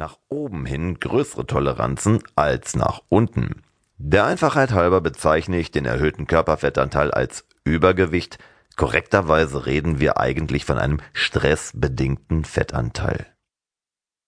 nach 0.00 0.18
oben 0.28 0.66
hin 0.66 0.98
größere 0.98 1.46
Toleranzen 1.46 2.22
als 2.34 2.74
nach 2.74 3.02
unten. 3.08 3.62
Der 3.98 4.24
Einfachheit 4.24 4.72
halber 4.72 5.00
bezeichne 5.02 5.58
ich 5.58 5.70
den 5.70 5.84
erhöhten 5.84 6.26
Körperfettanteil 6.26 7.10
als 7.12 7.44
Übergewicht. 7.64 8.38
Korrekterweise 8.76 9.66
reden 9.66 10.00
wir 10.00 10.18
eigentlich 10.18 10.64
von 10.64 10.78
einem 10.78 11.00
stressbedingten 11.12 12.44
Fettanteil. 12.44 13.26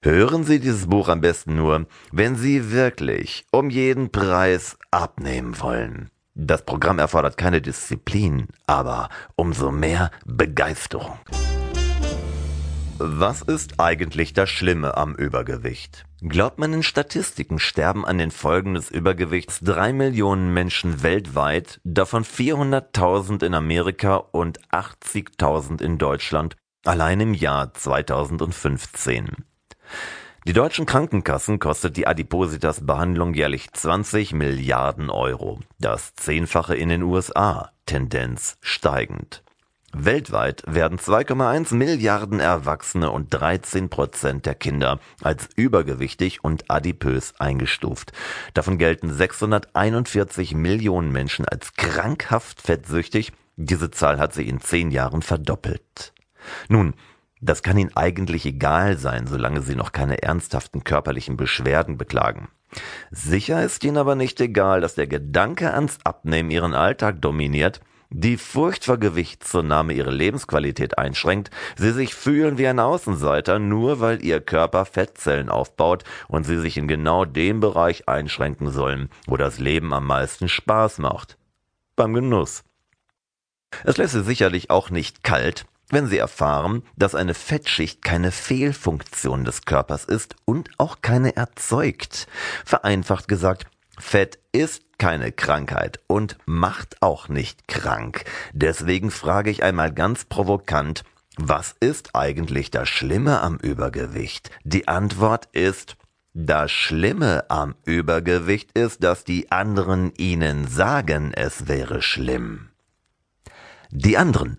Hören 0.04 0.44
Sie 0.44 0.60
dieses 0.60 0.88
Buch 0.88 1.08
am 1.08 1.22
besten 1.22 1.56
nur, 1.56 1.86
wenn 2.10 2.36
Sie 2.36 2.70
wirklich 2.72 3.46
um 3.50 3.70
jeden 3.70 4.10
Preis 4.12 4.76
abnehmen 4.90 5.58
wollen. 5.60 6.10
Das 6.34 6.64
Programm 6.64 6.98
erfordert 6.98 7.36
keine 7.36 7.62
Disziplin, 7.62 8.48
aber 8.66 9.08
umso 9.36 9.70
mehr 9.70 10.10
Begeisterung. 10.26 11.18
Was 12.98 13.42
ist 13.42 13.80
eigentlich 13.80 14.32
das 14.32 14.50
Schlimme 14.50 14.96
am 14.96 15.14
Übergewicht? 15.14 16.04
Glaubt 16.20 16.58
man 16.58 16.72
in 16.72 16.82
Statistiken 16.82 17.58
sterben 17.58 18.04
an 18.04 18.18
den 18.18 18.30
Folgen 18.30 18.74
des 18.74 18.90
Übergewichts 18.90 19.60
drei 19.60 19.92
Millionen 19.92 20.52
Menschen 20.52 21.02
weltweit, 21.02 21.80
davon 21.84 22.24
400.000 22.24 23.44
in 23.44 23.54
Amerika 23.54 24.16
und 24.16 24.60
80.000 24.70 25.80
in 25.82 25.98
Deutschland, 25.98 26.56
allein 26.84 27.20
im 27.20 27.34
Jahr 27.34 27.72
2015. 27.74 29.44
Die 30.46 30.52
deutschen 30.52 30.86
Krankenkassen 30.86 31.58
kostet 31.60 31.96
die 31.96 32.06
Adipositas-Behandlung 32.06 33.34
jährlich 33.34 33.72
20 33.72 34.32
Milliarden 34.32 35.08
Euro, 35.08 35.60
das 35.78 36.14
Zehnfache 36.14 36.74
in 36.74 36.88
den 36.88 37.02
USA, 37.02 37.70
Tendenz 37.86 38.58
steigend. 38.60 39.42
Weltweit 39.94 40.62
werden 40.66 40.98
2,1 40.98 41.74
Milliarden 41.74 42.40
Erwachsene 42.40 43.10
und 43.10 43.32
13 43.34 43.90
Prozent 43.90 44.46
der 44.46 44.54
Kinder 44.54 45.00
als 45.20 45.50
übergewichtig 45.54 46.42
und 46.42 46.70
adipös 46.70 47.34
eingestuft. 47.38 48.12
Davon 48.54 48.78
gelten 48.78 49.12
641 49.12 50.54
Millionen 50.54 51.12
Menschen 51.12 51.46
als 51.46 51.74
krankhaft 51.74 52.62
fettsüchtig. 52.62 53.32
Diese 53.56 53.90
Zahl 53.90 54.18
hat 54.18 54.32
sich 54.32 54.48
in 54.48 54.62
zehn 54.62 54.90
Jahren 54.90 55.20
verdoppelt. 55.20 56.14
Nun, 56.68 56.94
das 57.42 57.62
kann 57.62 57.76
Ihnen 57.76 57.94
eigentlich 57.94 58.46
egal 58.46 58.96
sein, 58.96 59.26
solange 59.26 59.60
Sie 59.60 59.74
noch 59.74 59.92
keine 59.92 60.22
ernsthaften 60.22 60.84
körperlichen 60.84 61.36
Beschwerden 61.36 61.98
beklagen. 61.98 62.48
Sicher 63.10 63.62
ist 63.62 63.84
Ihnen 63.84 63.98
aber 63.98 64.14
nicht 64.14 64.40
egal, 64.40 64.80
dass 64.80 64.94
der 64.94 65.06
Gedanke 65.06 65.74
ans 65.74 65.98
Abnehmen 66.04 66.50
Ihren 66.50 66.72
Alltag 66.72 67.20
dominiert 67.20 67.82
die 68.12 68.36
Furcht 68.36 68.84
vor 68.84 68.98
Gewichtszunahme 68.98 69.94
ihre 69.94 70.10
Lebensqualität 70.10 70.98
einschränkt, 70.98 71.50
sie 71.76 71.92
sich 71.92 72.14
fühlen 72.14 72.58
wie 72.58 72.66
ein 72.66 72.78
Außenseiter, 72.78 73.58
nur 73.58 74.00
weil 74.00 74.22
ihr 74.22 74.40
Körper 74.40 74.84
Fettzellen 74.84 75.48
aufbaut 75.48 76.04
und 76.28 76.44
sie 76.44 76.58
sich 76.58 76.76
in 76.76 76.88
genau 76.88 77.24
dem 77.24 77.60
Bereich 77.60 78.08
einschränken 78.08 78.70
sollen, 78.70 79.08
wo 79.26 79.36
das 79.36 79.58
Leben 79.58 79.92
am 79.94 80.06
meisten 80.06 80.48
Spaß 80.48 80.98
macht. 80.98 81.38
Beim 81.96 82.14
Genuss. 82.14 82.64
Es 83.84 83.96
lässt 83.96 84.12
sie 84.12 84.22
sicherlich 84.22 84.70
auch 84.70 84.90
nicht 84.90 85.24
kalt, 85.24 85.64
wenn 85.88 86.06
sie 86.06 86.18
erfahren, 86.18 86.82
dass 86.96 87.14
eine 87.14 87.34
Fettschicht 87.34 88.02
keine 88.02 88.30
Fehlfunktion 88.30 89.44
des 89.44 89.62
Körpers 89.62 90.04
ist 90.04 90.36
und 90.44 90.70
auch 90.78 90.98
keine 91.02 91.36
erzeugt. 91.36 92.26
Vereinfacht 92.64 93.28
gesagt, 93.28 93.66
Fett 93.98 94.38
ist 94.52 94.82
keine 94.98 95.32
Krankheit 95.32 96.00
und 96.06 96.38
macht 96.46 97.02
auch 97.02 97.28
nicht 97.28 97.68
krank. 97.68 98.24
Deswegen 98.52 99.10
frage 99.10 99.50
ich 99.50 99.62
einmal 99.62 99.92
ganz 99.92 100.24
provokant, 100.24 101.04
was 101.36 101.74
ist 101.80 102.14
eigentlich 102.14 102.70
das 102.70 102.88
Schlimme 102.88 103.40
am 103.40 103.56
Übergewicht? 103.56 104.50
Die 104.64 104.86
Antwort 104.86 105.48
ist, 105.52 105.96
das 106.34 106.70
Schlimme 106.70 107.50
am 107.50 107.74
Übergewicht 107.84 108.72
ist, 108.72 109.02
dass 109.02 109.24
die 109.24 109.50
anderen 109.50 110.12
ihnen 110.16 110.66
sagen, 110.66 111.32
es 111.34 111.68
wäre 111.68 112.00
schlimm. 112.00 112.68
Die 113.90 114.16
anderen, 114.16 114.58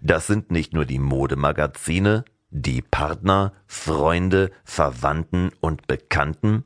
das 0.00 0.26
sind 0.26 0.50
nicht 0.50 0.72
nur 0.72 0.86
die 0.86 0.98
Modemagazine, 0.98 2.24
die 2.50 2.82
Partner, 2.82 3.52
Freunde, 3.66 4.50
Verwandten 4.64 5.50
und 5.60 5.86
Bekannten, 5.86 6.64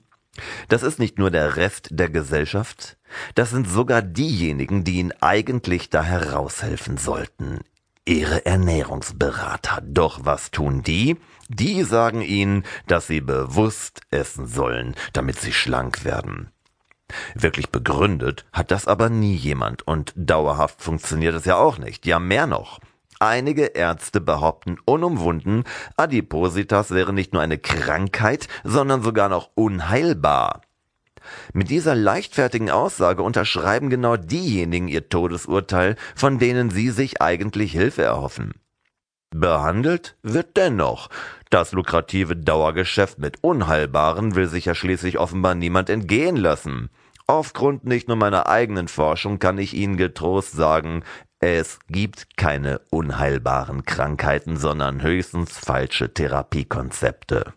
das 0.68 0.82
ist 0.82 0.98
nicht 0.98 1.18
nur 1.18 1.30
der 1.30 1.56
Rest 1.56 1.88
der 1.90 2.08
Gesellschaft, 2.08 2.96
das 3.34 3.50
sind 3.50 3.68
sogar 3.68 4.02
diejenigen, 4.02 4.84
die 4.84 4.98
Ihnen 4.98 5.12
eigentlich 5.20 5.90
da 5.90 6.02
heraushelfen 6.02 6.96
sollten. 6.96 7.60
Ihre 8.04 8.46
Ernährungsberater. 8.46 9.82
Doch 9.82 10.20
was 10.22 10.52
tun 10.52 10.82
die? 10.82 11.16
Die 11.48 11.82
sagen 11.82 12.22
Ihnen, 12.22 12.64
dass 12.86 13.08
Sie 13.08 13.20
bewusst 13.20 14.00
essen 14.10 14.46
sollen, 14.46 14.94
damit 15.12 15.40
Sie 15.40 15.52
schlank 15.52 16.04
werden. 16.04 16.50
Wirklich 17.34 17.70
begründet 17.70 18.46
hat 18.52 18.70
das 18.70 18.86
aber 18.86 19.10
nie 19.10 19.34
jemand 19.34 19.86
und 19.86 20.12
dauerhaft 20.16 20.82
funktioniert 20.82 21.34
es 21.34 21.44
ja 21.44 21.56
auch 21.56 21.78
nicht. 21.78 22.06
Ja, 22.06 22.18
mehr 22.18 22.46
noch. 22.46 22.80
Einige 23.18 23.66
Ärzte 23.66 24.20
behaupten 24.20 24.76
unumwunden, 24.84 25.64
Adipositas 25.96 26.90
wäre 26.90 27.12
nicht 27.12 27.32
nur 27.32 27.42
eine 27.42 27.58
Krankheit, 27.58 28.48
sondern 28.62 29.02
sogar 29.02 29.28
noch 29.28 29.50
unheilbar. 29.54 30.60
Mit 31.52 31.70
dieser 31.70 31.94
leichtfertigen 31.94 32.70
Aussage 32.70 33.22
unterschreiben 33.22 33.90
genau 33.90 34.16
diejenigen 34.16 34.88
ihr 34.88 35.08
Todesurteil, 35.08 35.96
von 36.14 36.38
denen 36.38 36.70
sie 36.70 36.90
sich 36.90 37.20
eigentlich 37.20 37.72
Hilfe 37.72 38.02
erhoffen. 38.02 38.52
Behandelt 39.30 40.16
wird 40.22 40.56
dennoch. 40.56 41.08
Das 41.50 41.72
lukrative 41.72 42.36
Dauergeschäft 42.36 43.18
mit 43.18 43.42
Unheilbaren 43.42 44.34
will 44.34 44.46
sich 44.46 44.66
ja 44.66 44.74
schließlich 44.74 45.18
offenbar 45.18 45.54
niemand 45.54 45.90
entgehen 45.90 46.36
lassen. 46.36 46.90
Aufgrund 47.28 47.84
nicht 47.84 48.06
nur 48.06 48.16
meiner 48.16 48.46
eigenen 48.46 48.86
Forschung 48.86 49.40
kann 49.40 49.58
ich 49.58 49.74
Ihnen 49.74 49.96
getrost 49.96 50.52
sagen, 50.52 51.02
es 51.40 51.78
gibt 51.88 52.36
keine 52.36 52.80
unheilbaren 52.90 53.84
Krankheiten, 53.84 54.56
sondern 54.56 55.02
höchstens 55.02 55.58
falsche 55.58 56.12
Therapiekonzepte. 56.12 57.52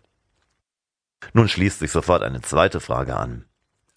Nun 1.32 1.48
schließt 1.48 1.78
sich 1.78 1.90
sofort 1.90 2.22
eine 2.22 2.42
zweite 2.42 2.80
Frage 2.80 3.16
an. 3.16 3.44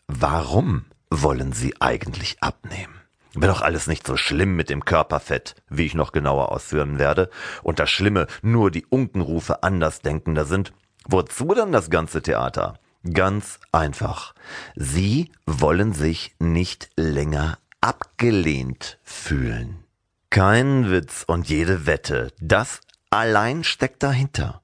Warum 0.07 0.85
wollen 1.09 1.53
Sie 1.53 1.79
eigentlich 1.81 2.41
abnehmen? 2.41 3.01
Wäre 3.35 3.51
doch 3.51 3.61
alles 3.61 3.87
nicht 3.87 4.05
so 4.05 4.15
schlimm 4.15 4.55
mit 4.55 4.69
dem 4.69 4.85
Körperfett, 4.85 5.55
wie 5.67 5.85
ich 5.85 5.95
noch 5.95 6.11
genauer 6.11 6.51
ausführen 6.51 6.99
werde, 6.99 7.29
und 7.63 7.79
das 7.79 7.89
Schlimme 7.89 8.27
nur 8.41 8.69
die 8.69 8.85
Unkenrufe 8.85 9.63
Andersdenkender 9.63 10.45
sind. 10.45 10.71
Wozu 11.05 11.53
dann 11.53 11.71
das 11.71 11.89
ganze 11.89 12.21
Theater? 12.21 12.79
Ganz 13.11 13.59
einfach. 13.71 14.33
Sie 14.75 15.31
wollen 15.45 15.93
sich 15.93 16.35
nicht 16.39 16.89
länger 16.95 17.57
abgelehnt 17.83 18.97
fühlen. 19.03 19.83
Kein 20.29 20.89
Witz 20.89 21.25
und 21.27 21.49
jede 21.49 21.85
Wette, 21.85 22.31
das 22.39 22.79
allein 23.09 23.65
steckt 23.65 24.01
dahinter. 24.03 24.61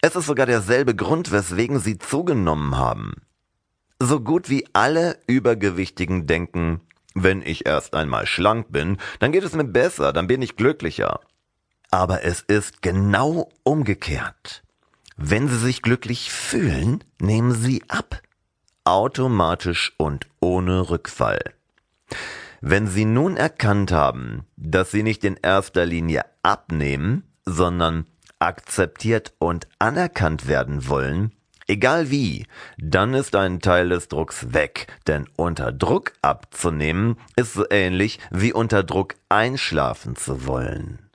Es 0.00 0.14
ist 0.14 0.26
sogar 0.26 0.46
derselbe 0.46 0.94
Grund, 0.94 1.32
weswegen 1.32 1.80
sie 1.80 1.98
zugenommen 1.98 2.76
haben. 2.76 3.14
So 3.98 4.20
gut 4.20 4.48
wie 4.48 4.64
alle 4.74 5.18
Übergewichtigen 5.26 6.28
denken, 6.28 6.80
wenn 7.14 7.42
ich 7.42 7.66
erst 7.66 7.94
einmal 7.94 8.26
schlank 8.26 8.70
bin, 8.70 8.98
dann 9.18 9.32
geht 9.32 9.42
es 9.42 9.54
mir 9.54 9.64
besser, 9.64 10.12
dann 10.12 10.28
bin 10.28 10.40
ich 10.40 10.54
glücklicher. 10.54 11.18
Aber 11.90 12.22
es 12.22 12.42
ist 12.42 12.80
genau 12.80 13.50
umgekehrt. 13.64 14.62
Wenn 15.16 15.48
Sie 15.48 15.58
sich 15.58 15.82
glücklich 15.82 16.30
fühlen, 16.30 17.02
nehmen 17.20 17.52
Sie 17.52 17.82
ab. 17.88 18.22
Automatisch 18.84 19.92
und 19.98 20.26
ohne 20.40 20.90
Rückfall. 20.90 21.42
Wenn 22.64 22.86
Sie 22.86 23.04
nun 23.04 23.36
erkannt 23.36 23.90
haben, 23.90 24.46
dass 24.56 24.92
Sie 24.92 25.02
nicht 25.02 25.24
in 25.24 25.36
erster 25.36 25.84
Linie 25.84 26.24
abnehmen, 26.44 27.24
sondern 27.44 28.06
akzeptiert 28.38 29.34
und 29.40 29.66
anerkannt 29.80 30.46
werden 30.46 30.86
wollen, 30.86 31.32
egal 31.66 32.12
wie, 32.12 32.46
dann 32.78 33.14
ist 33.14 33.34
ein 33.34 33.58
Teil 33.58 33.88
des 33.88 34.06
Drucks 34.06 34.52
weg, 34.54 34.86
denn 35.08 35.28
unter 35.34 35.72
Druck 35.72 36.12
abzunehmen 36.22 37.16
ist 37.34 37.54
so 37.54 37.64
ähnlich 37.68 38.20
wie 38.30 38.52
unter 38.52 38.84
Druck 38.84 39.16
einschlafen 39.28 40.14
zu 40.14 40.46
wollen. 40.46 41.10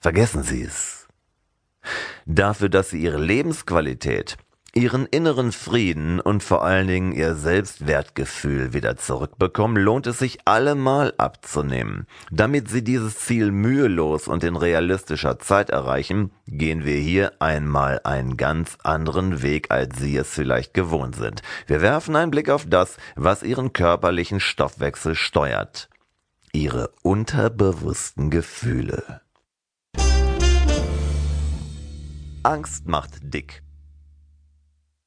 Vergessen 0.00 0.42
Sie 0.42 0.62
es. 0.62 1.06
Dafür, 2.26 2.70
dass 2.70 2.90
Sie 2.90 3.00
Ihre 3.00 3.20
Lebensqualität 3.20 4.36
ihren 4.78 5.06
inneren 5.06 5.50
Frieden 5.50 6.20
und 6.20 6.44
vor 6.44 6.64
allen 6.64 6.86
Dingen 6.86 7.10
ihr 7.10 7.34
Selbstwertgefühl 7.34 8.72
wieder 8.72 8.96
zurückbekommen, 8.96 9.76
lohnt 9.76 10.06
es 10.06 10.20
sich 10.20 10.38
allemal 10.44 11.12
abzunehmen. 11.18 12.06
Damit 12.30 12.68
sie 12.68 12.84
dieses 12.84 13.18
Ziel 13.18 13.50
mühelos 13.50 14.28
und 14.28 14.44
in 14.44 14.54
realistischer 14.54 15.40
Zeit 15.40 15.70
erreichen, 15.70 16.30
gehen 16.46 16.84
wir 16.84 16.94
hier 16.94 17.32
einmal 17.40 18.00
einen 18.04 18.36
ganz 18.36 18.78
anderen 18.84 19.42
Weg, 19.42 19.72
als 19.72 19.98
Sie 19.98 20.16
es 20.16 20.28
vielleicht 20.28 20.74
gewohnt 20.74 21.16
sind. 21.16 21.42
Wir 21.66 21.82
werfen 21.82 22.14
einen 22.14 22.30
Blick 22.30 22.48
auf 22.48 22.64
das, 22.64 22.98
was 23.16 23.42
Ihren 23.42 23.72
körperlichen 23.72 24.38
Stoffwechsel 24.38 25.16
steuert. 25.16 25.88
Ihre 26.52 26.90
unterbewussten 27.02 28.30
Gefühle. 28.30 29.22
Angst 32.44 32.86
macht 32.86 33.18
dick. 33.34 33.62